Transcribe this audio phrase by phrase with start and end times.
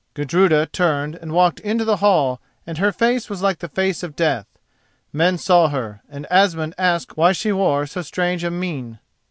[0.15, 4.15] Gudruda turned and walked into the hall and her face was like the face of
[4.15, 4.47] death.
[5.13, 8.97] Men saw her, and Asmund asked why she wore so strange a mien.